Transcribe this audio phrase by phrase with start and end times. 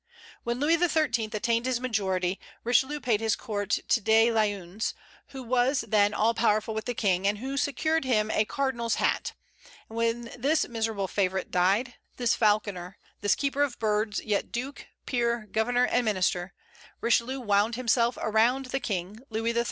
[0.43, 1.29] When Louis XIII.
[1.31, 4.95] attained his majority, Richelieu paid his court to De Luynes,
[5.27, 9.33] who was then all powerful with the King, and who secured him a cardinal's hat;
[9.87, 15.47] and when this miserable favorite died, this falconer, this keeper of birds, yet duke, peer,
[15.51, 16.51] governor, and minister,
[16.99, 19.59] Richelieu wound himself around the King, Louis XIII.